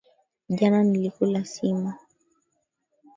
[0.49, 1.95] Jana nilikula sima